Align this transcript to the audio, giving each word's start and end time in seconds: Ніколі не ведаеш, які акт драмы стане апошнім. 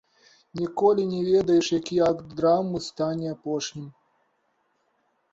Ніколі 0.59 1.03
не 1.09 1.17
ведаеш, 1.25 1.67
які 1.79 1.99
акт 2.05 2.31
драмы 2.39 2.81
стане 2.85 3.27
апошнім. 3.35 3.85